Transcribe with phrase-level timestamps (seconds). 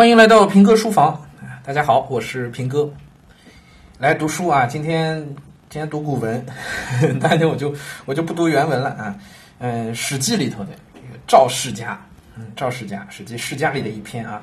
[0.00, 1.28] 欢迎来到平哥书房，
[1.62, 2.90] 大家好，我是平哥，
[3.98, 4.64] 来读书啊。
[4.64, 5.18] 今天
[5.68, 6.42] 今天读古文，
[7.20, 7.74] 那天我就
[8.06, 9.14] 我就不读原文了啊。
[9.58, 12.02] 嗯，《史记》里头的这个赵世家，
[12.34, 14.40] 嗯，赵世家，《史记》世家里的一篇啊。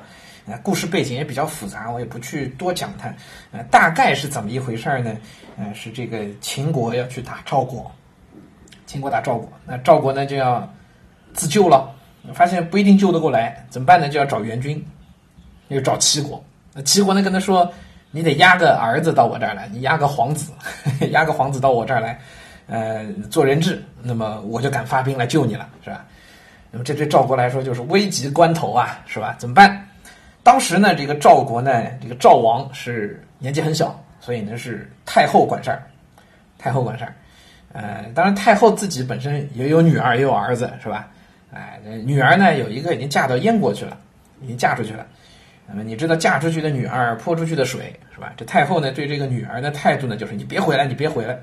[0.62, 3.12] 故事背景也比较复杂，我也不去多讲它。
[3.50, 5.12] 呃，大概是怎么一回事呢？
[5.56, 7.90] 呃，是这个秦国要去打赵国，
[8.86, 10.72] 秦国打赵国，那赵国呢就要
[11.34, 11.92] 自救了，
[12.32, 14.08] 发现不一定救得过来，怎么办呢？
[14.08, 14.80] 就要找援军。
[15.68, 16.42] 又找齐国，
[16.74, 17.70] 那齐国呢跟他说
[18.10, 20.52] ：“你得押个儿子到我这儿来，你押个皇子，
[21.10, 22.18] 押个皇子到我这儿来，
[22.66, 26.04] 呃，做人质，那么我就敢发兵来救你了，是吧？
[26.70, 29.36] 那么这对赵国来说就是危急关头啊，是吧？
[29.38, 29.86] 怎么办？
[30.42, 35.82] 当时呢，这个赵国呢，这个赵王是年纪很小，所以呢是太后管事儿，
[36.58, 37.14] 太后管事儿。
[37.74, 41.08] 呃，当然太后自己本身也有女儿也有儿子，是吧？
[41.52, 43.98] 哎，女儿呢有一个已经嫁到燕国去了，
[44.42, 45.06] 已经嫁出去了。”
[45.68, 48.32] 那么你知道嫁出去的女儿泼出去的水是吧？
[48.36, 51.38] 这太后呢对这个女儿的态度呢就是你别回来，你别回来。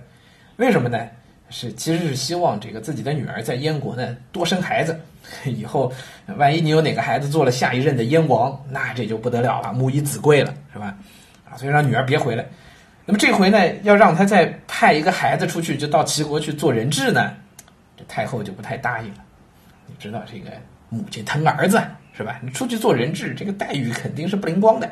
[0.58, 1.08] 为什么呢？
[1.52, 5.00] 是其实是希望这个自己的女儿在燕国呢多生孩子，
[5.46, 5.94] 以后
[6.38, 10.98] 万一你有哪个孩子做了下一任的燕王，那这就不得了了，母以子贵了是吧？
[11.48, 12.44] 啊，所以让女儿别回来。
[13.06, 17.32] 那么这回呢要让他再派一个孩子出去，就到齐国去做人质呢，
[17.96, 19.24] 这太后就不太答应了。
[19.86, 20.50] 你知道这个
[20.90, 21.82] 母亲疼儿子。
[22.18, 22.40] 是吧？
[22.42, 24.90] 你出去做人质，这个待遇肯定是不灵光的，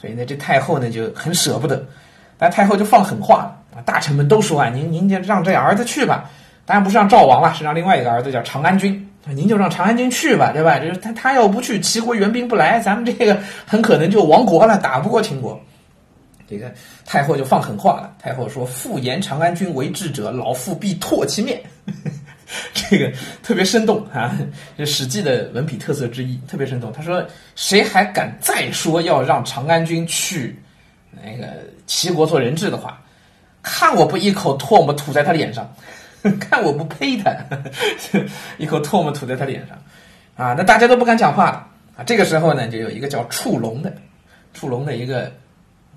[0.00, 1.84] 所以呢，这太后呢就很舍不得，
[2.38, 3.82] 但太后就放狠话啊！
[3.84, 6.30] 大臣们都说啊，您您就让这儿子去吧，
[6.64, 10.78] 当然不是让赵王了，是让另外一个儿子叫长安君，您就让长安君去吧，对吧？
[10.78, 15.60] 就是他他要不去，齐国援兵不来，咱们这个很可能就亡国了，打不过秦国。
[16.48, 16.72] 这个
[17.04, 21.60] 太后就放狠话了，太后说：“复言长安君为智者，老妇必唾其面。”
[22.74, 23.10] 这个
[23.42, 24.36] 特别生动啊，
[24.76, 26.92] 这《史记》的文笔特色之一，特别生动。
[26.92, 27.24] 他说
[27.56, 30.58] ：“谁还敢再说要让长安君去
[31.10, 31.46] 那个
[31.86, 33.02] 齐国做人质的话，
[33.62, 35.74] 看我不一口唾沫吐在他脸上，
[36.38, 37.34] 看我不呸他，
[38.58, 39.76] 一口唾沫吐在他脸上
[40.36, 41.66] 啊！”那大家都不敢讲话了
[41.96, 42.04] 啊。
[42.04, 43.92] 这个时候呢，就有一个叫触龙的，
[44.52, 45.32] 触龙的一个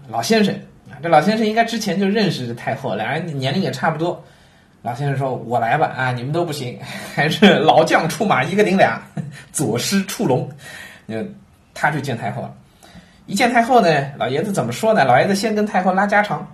[0.08, 0.56] 老先生
[0.90, 0.96] 啊。
[1.04, 4.24] 这老先生应该之前就认识太后，两人年龄也差不多。
[4.88, 6.80] 老先生说：“我来吧，啊，你们都不行，
[7.14, 9.02] 还是老将出马，一个顶俩。
[9.52, 10.50] 左师出龙，
[11.06, 11.18] 那
[11.74, 12.54] 他去见太后了。
[13.26, 15.04] 一见太后呢，老爷子怎么说呢？
[15.04, 16.48] 老爷子先跟太后拉家常，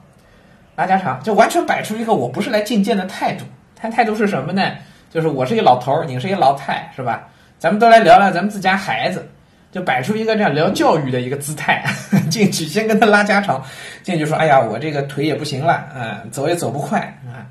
[0.76, 3.46] 拉家常，就完全摆出一个我不是来觐见的态度。
[3.76, 4.64] 他态度是什么呢？
[5.12, 7.28] 就是我是一老头儿，你是一老太，是吧？
[7.60, 9.24] 咱们都来聊聊咱们自家孩子，
[9.72, 11.86] 就摆出一个这样聊教育的一个姿态
[12.32, 13.64] 进去，先跟他拉家常。
[14.02, 17.46] 进去说：哎呀，我这个腿也不行了，啊，走也走不快，啊。”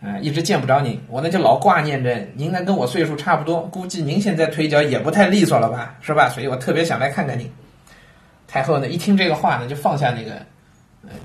[0.00, 2.52] 啊，一直见不着您，我呢就老挂念着您。
[2.52, 6.28] 呢跟我岁数差不多，估计您现在腿脚也不太利索了吧，是吧？
[6.28, 7.50] 所以我特别想来看看您。
[8.46, 10.40] 太后呢一听这个话呢，就放下那个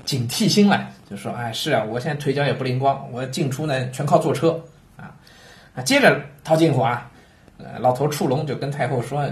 [0.04, 4.60] 警惕心来，就说：“哎，是啊，我现在腿脚也不灵光，我进出呢全靠坐车
[4.96, 5.14] 啊。”
[5.76, 7.08] 啊，接着套近乎啊，
[7.58, 9.24] 呃，老头触龙就跟太后说：“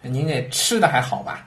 [0.00, 1.46] 您那吃的还好吧？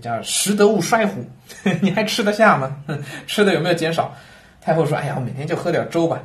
[0.00, 1.24] 叫食得勿衰乎？
[1.82, 2.76] 你还吃得下吗？
[3.26, 4.14] 吃的有没有减少？”
[4.62, 6.22] 太后说：“哎呀，我每天就喝点粥吧。”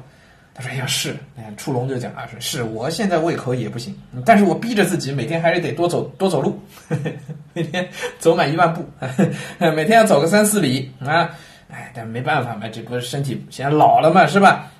[0.56, 6.62] 他说：“哎呀，是，哎，触龙就讲啊，说是我现在胃口也不行，但是我逼着自己每天还是得多走多走路，
[7.54, 7.88] 每天
[8.20, 8.86] 走满一万步，
[9.76, 11.30] 每天要走个三四里啊，
[11.72, 14.72] 哎，但没办法嘛，这不是身体现在老了嘛，是吧？”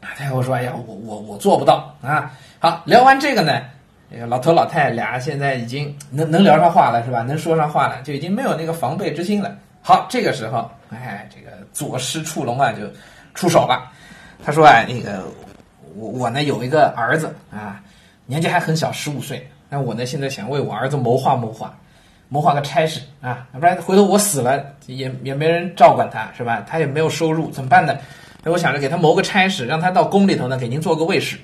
[0.00, 2.30] 太后说：“哎呀，我我我做不到啊。”
[2.60, 3.60] 好，聊完这个呢，
[4.28, 7.22] 老头老太俩现在已经能能聊上话了，是吧？
[7.22, 9.56] 能说上话了，就已经没有那个防备之心了。
[9.82, 12.82] 好，这个时候，哎，这个左师触龙啊，就
[13.34, 13.90] 出手了。
[14.48, 15.22] 他说：“啊，那个
[15.94, 17.82] 我我呢有一个儿子啊，
[18.24, 19.46] 年纪还很小，十五岁。
[19.68, 21.76] 那我呢现在想为我儿子谋划谋划，
[22.30, 26.64] 谋划个差事啊，不然回头我死了也也没人照管他，是吧？
[26.66, 27.94] 他也没有收入，怎么办呢？
[28.42, 31.36] 那我想着给他谋个差事，让他到宫里头呢给您做个卫士。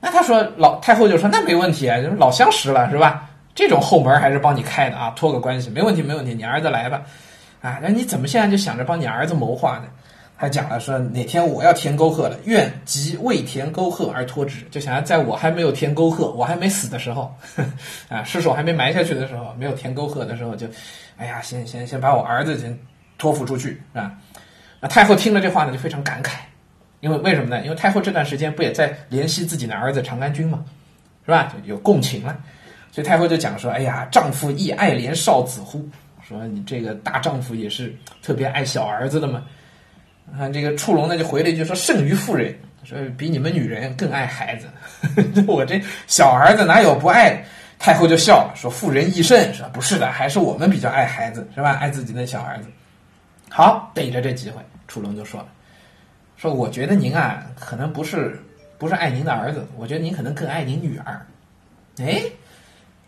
[0.00, 3.28] 那他说老太后就说那没问题啊，老相识了，是吧？
[3.54, 7.02] 这种后门还是帮你开的啊，托个关系没问题，没问题，你儿子来吧。
[7.60, 9.84] 啊，那你怎么现在就想着帮你儿子谋划呢？”
[10.38, 17.34] 还讲了说哪天我要填沟壑了，愿即未填沟壑而托之，就想要在我还没有填沟壑，我还没死的时候，
[18.10, 20.66] 啊，尸首还没埋下去的时候，没有填沟壑的时候，就，
[21.16, 22.78] 哎呀，先先先把我儿子先
[23.16, 24.12] 托付出去啊。
[24.78, 26.32] 那太后听了这话呢，就非常感慨，
[27.00, 27.62] 因为为什么呢？
[27.64, 30.62] 因为太后这段时间不也在怜惜自己的儿子长安君吗？
[31.24, 31.50] 是吧？
[31.50, 32.36] 就有共情了，
[32.92, 35.88] 所以太后就讲说，哎呀，丈夫亦爱怜少子乎？
[36.22, 39.42] 说你这个大丈夫也是特别爱小儿子的嘛。
[40.32, 44.66] 啊，这个触龙呢就回了一句说：“胜于妇人，说比你们女人更爱孩子。
[45.46, 47.42] 我这小儿子哪有不爱
[47.78, 51.78] 太后就笑了，说：“妇人亦甚，说不是的，还是我们比较爱孩子，是吧？
[51.80, 52.64] 爱自己的小儿子。”
[53.48, 55.46] 好，逮着这机会，楚龙就说了
[56.36, 58.38] ：“说我觉得您啊，可能不是
[58.76, 61.24] 不是爱您的儿子，我觉得您可能更爱您女儿。”
[61.98, 62.20] 哎，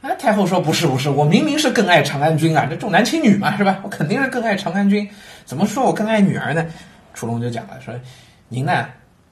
[0.00, 3.80] 啊，太后说：“不是，不是，我明明是更爱长安君啊，这重男轻女嘛，是吧？
[3.82, 5.06] 我肯定是更爱长安君，
[5.44, 6.64] 怎么说我更爱女儿呢？”
[7.18, 7.92] 楚龙就讲了说
[8.46, 8.86] ：“您呢，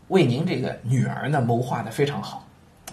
[0.08, 2.44] 为您这个女儿呢谋划的非常好。”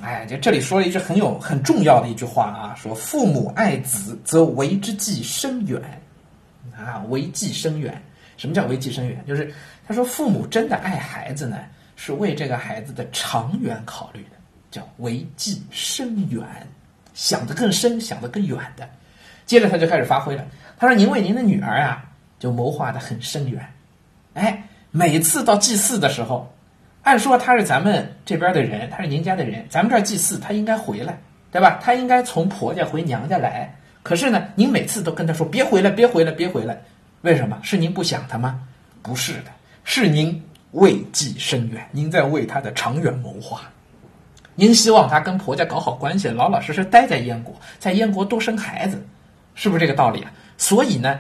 [0.04, 5.82] 哎，就这里说了一句很有很重要的一句话啊，说父母爱子，则为之计深远，
[6.78, 8.00] 啊，为计深远。
[8.38, 9.24] 什么叫为计深远？
[9.28, 9.52] 就是
[9.88, 11.58] 他说父母真的爱孩子呢，
[11.96, 14.38] 是为这个孩子的长远考虑的，
[14.70, 16.44] 叫为计深远，
[17.16, 18.88] 想得更深，想得更远的。
[19.48, 20.46] 接着他就开始发挥了，
[20.78, 22.06] 他说：“您为您的女儿啊，
[22.38, 23.66] 就谋划的很深远。
[24.34, 24.64] 哎，
[24.94, 26.50] 每次到祭祀的时候。”
[27.04, 31.20] 按说他是咱们这边的人，他是您家的人，咱们这儿祭祀，他应该回来，
[31.52, 31.78] 对吧？
[31.84, 33.76] 他应该从婆家回娘家来。
[34.04, 36.82] 可是呢，您每次都跟他说别回来，别回来，别回来，
[37.20, 37.60] 为什么？
[37.62, 38.58] 是您不想他吗？
[39.02, 39.52] 不是的，
[39.84, 40.42] 是您
[40.72, 43.64] 未计深远，您在为他的长远谋划。
[44.56, 49.06] 您希望他跟婆家搞好关系，老老实实待在燕国，在燕国多生孩子，
[49.56, 50.32] 是不是这个道理啊？
[50.58, 51.20] 所以呢，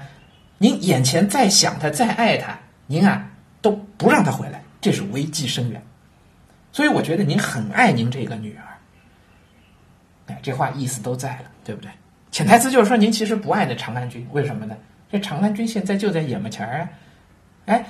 [0.60, 3.30] 您眼前再想他，再爱他，您啊
[3.64, 4.64] 都不让他回来。
[4.80, 5.82] 这是危机深远，
[6.72, 8.64] 所以我觉得您很爱您这个女儿。
[10.28, 11.90] 哎，这话意思都在了，对不对？
[12.32, 14.76] 潜台词就是说您其实不爱那长安君，为什么呢？
[15.10, 16.90] 这长安君现在就在眼门前儿啊！
[17.66, 17.86] 哎，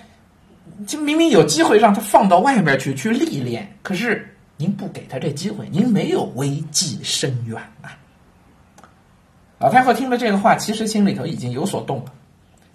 [0.86, 7.98] 就明明有机会让他放到外面去去历练，可是您不给他这机会，您没有危机深远啊！
[9.58, 12.14] 老太后听了这个话，其实心里头已经有所动了。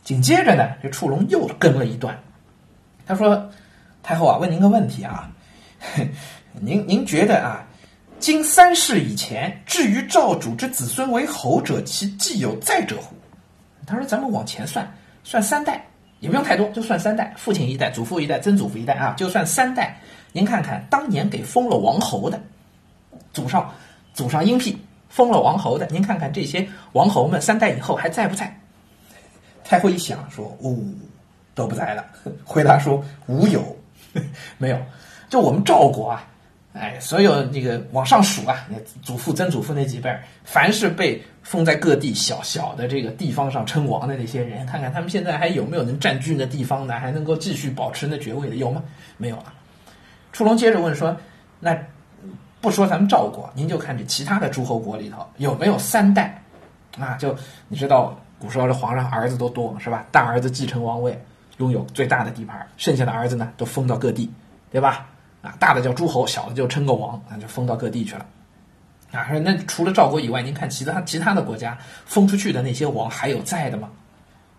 [0.03, 2.19] 紧接着呢，这触龙又跟了一段，
[3.09, 3.51] 他说。
[4.01, 5.29] 太后啊，问您个问题啊，
[6.63, 7.67] 您您觉得啊，
[8.19, 13.15] 今三世以前，至于赵主之子孙为侯者，其既有在者乎？
[13.85, 14.91] 他说：“咱们往前算，
[15.25, 15.85] 算三代，
[16.21, 20.01] 也不用太多，就算三代，父亲一代、祖父一代、曾祖父一代啊，就算三代。
[20.33, 22.41] 您看看，当年给封了王侯的，
[23.35, 23.71] 祖上
[24.15, 24.75] 祖上荫庇
[25.11, 28.59] 封了王侯的，您看看这些王侯们，三代以后还在不在？”
[29.65, 30.75] 太后一想说：“哦，
[31.59, 32.05] 都不在了。
[32.47, 33.77] ”回答说：“无有。
[34.57, 34.79] ”没有，
[35.29, 36.25] 就我们赵国啊，
[36.73, 38.67] 哎，所有那个往上数啊，
[39.03, 48.83] 祖父、曾祖父那几辈儿，凡是被封在各地小小的这个地方上称王的那些人，看看他们现在还有没有能占据那地方的，还能够继续保持那爵位的，有吗？
[49.17, 49.53] 没有啊。
[50.33, 51.17] 楚龙接着问说
[51.61, 51.77] ：“那
[52.61, 56.41] 不说咱们赵国，您就看这其他的诸侯国里头有没有三代
[56.99, 57.17] 啊？
[57.17, 57.37] 就
[57.69, 60.07] 你知道，古时候这皇上儿子都多是吧？
[60.13, 61.19] 大儿子继承王位。”
[61.59, 64.31] 拥有最大的地盘，剩下的儿子呢都封到各地，
[64.71, 65.09] 对吧？
[65.43, 68.27] 啊，大的叫诸侯，小的就称个王，那就封到各地去了。
[69.13, 73.91] 啊，说那除了赵国以外，您看其他其他的国家封出去的那些王还有在的吗？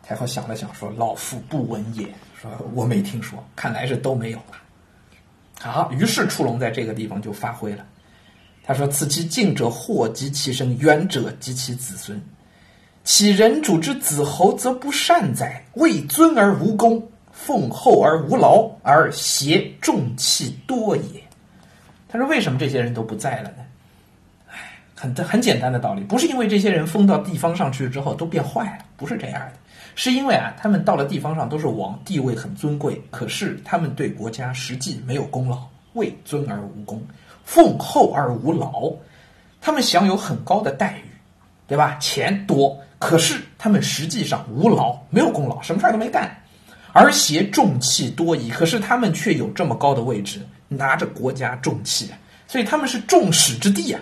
[0.02, 2.08] 太后想了想说：“老夫不闻也。”
[2.42, 4.58] 说：“我没听说，看来是都没有了。”
[5.62, 7.86] 好，于是触龙在这个地方就发挥了。
[8.64, 12.20] 他说：“此其近者祸及其身，远者及其子孙。”
[13.04, 15.64] 其人主之子侯，则不善哉？
[15.74, 17.02] 为尊而无功，
[17.32, 21.24] 奉厚而无劳，而挟重器多也。
[22.08, 23.66] 他说：“为什么这些人都不在了呢？”
[24.52, 24.56] 哎，
[24.96, 29.54] 很很简单的道理，不是因为这些人封到地方上去之后都变坏了，不是这样的，
[29.96, 37.02] 是因为啊，他们到了地方上都是王，地位很尊贵，可是他们对国家实际没有功劳，为尊而无功，
[37.44, 38.92] 奉厚而无劳，
[39.62, 41.10] 他们享有很高的待遇，
[41.68, 41.98] 对吧？
[42.00, 42.78] 钱多。
[43.00, 46.30] 可是他们实际上无劳，没有功劳，什么事儿都没干，
[46.92, 48.50] 而挟重器多疑。
[48.50, 52.12] 可是他们却有这么高的位置，拿着国家重器，
[52.46, 54.02] 所以他们是众矢之的啊！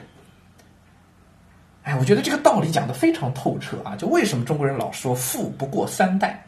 [1.83, 3.95] 哎，我觉得这个道理讲的非常透彻啊！
[3.95, 6.43] 就为什么中国人老说富不过三代？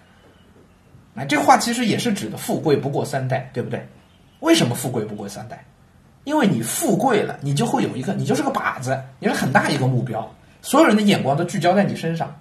[1.15, 3.87] 哎，这话其实也是指的富贵不过三代，对不对？
[4.39, 5.63] 为什么富贵不过三代？
[6.23, 10.29] 因为你富贵了，你就会有一个，你就是个靶子，你是很大一个目标。
[10.61, 12.35] 所有人的眼光都聚焦在你身上，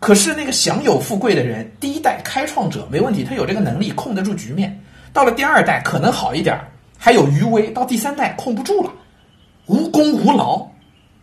[0.00, 4.78] 可是那个享有富贵的人，第一代开创者没问题，他有这个能力控得住局面。
[5.12, 6.58] 到了第二代可能好一点，
[6.96, 8.90] 还有余威；到第三代控不住了，
[9.66, 10.66] 无功无劳，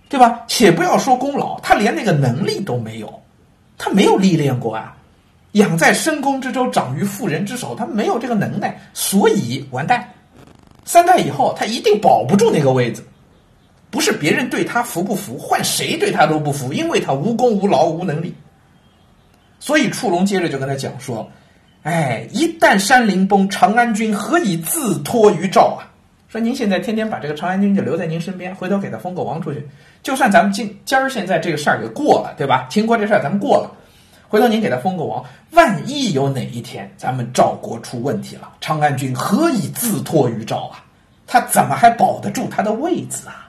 [0.09, 0.43] 对吧？
[0.47, 3.21] 且不要说功劳，他连那个能力都没有，
[3.77, 4.95] 他没有历练过啊。
[5.53, 10.05] 养在深宫之中，长于妇人之手，他没有这个能耐，所以完蛋。
[10.83, 13.03] 三代以后，他一定保不住那个位子。
[13.95, 18.35] 不是别人对他服不服，换谁对他都不服，因为他无功无劳无能力。
[19.57, 21.25] 所以触龙接着就跟他讲说
[21.83, 25.87] ：“哎，一旦山林崩，长安君何以自托于赵啊？
[26.27, 29.65] 说您现在天天把这个长安君就留在您身边，回头给他封个王出去，
[30.03, 32.67] 就算咱们今今儿现在这个事儿给过了，对吧？
[32.69, 33.71] 秦国这事儿咱们过了，
[34.27, 40.83] 回头您给他封个王，万一有哪一天咱们赵国出问题了，长安君何以自托于赵啊？
[41.25, 43.44] 他怎么还保得住他的位子啊？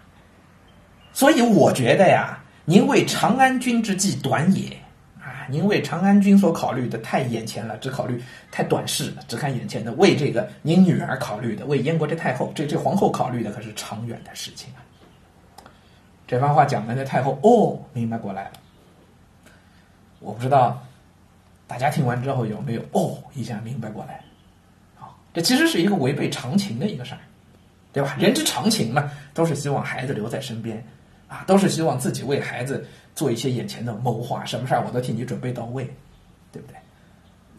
[1.16, 4.68] 所以我觉得呀，您为长安君之计短也
[5.18, 5.48] 啊！
[5.48, 9.90] 您为长安君所考虑的太眼前了，只考虑太短视了，只看眼前的。
[9.92, 14.84] 为这个您女儿考虑的，为燕国这太后、这这皇后考虑的，可是长远的事情啊！
[16.26, 18.50] 这番话讲的，那太后哦，明白过来了。
[20.20, 20.84] 我不知道
[21.66, 24.20] 大家听完之后有没有哦一下明白过来
[25.00, 25.16] 啊？
[25.32, 27.20] 这其实是一个违背常情的一个事儿。
[27.90, 28.14] 对吧？
[28.20, 30.86] 人之常情嘛，都是希望孩子留在身边，
[31.28, 35.84] 啊，都是希望自己为孩子做一些眼前的谋划，什么事儿我都替你准备到位，
[36.52, 36.76] 对不对？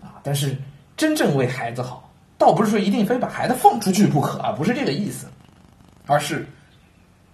[0.01, 0.55] 啊，但是
[0.95, 5.27] 真正为孩子好，倒不是说一定非把孩子放出去不可啊，不是这个意思，
[6.05, 6.47] 而是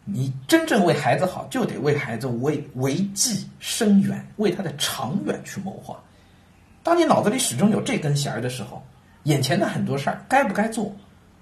[0.06, 5.98] 你真正为孩子好，就得为孩子为为计深远，为他的长远去谋划。
[6.82, 8.84] 当你脑子里始终有这根弦儿的时候，
[9.24, 10.94] 眼前的很多事儿该不该做，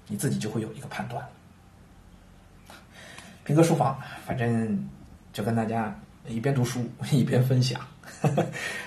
[0.06, 1.28] 你自己就会有一个判断了。
[3.44, 4.88] 平哥书房，反正
[5.32, 5.94] 就跟大家
[6.26, 7.80] 一边读书一边分享，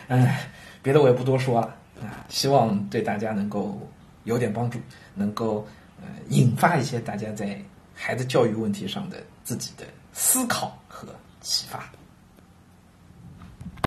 [0.07, 0.27] 嗯，
[0.81, 1.67] 别的我也不多说了
[2.01, 3.79] 啊，希望对大家能够
[4.23, 4.79] 有点帮助，
[5.13, 5.67] 能够
[6.01, 7.59] 呃引发一些大家在
[7.93, 11.07] 孩子教育问题上的自己的思考和
[11.41, 11.89] 启发。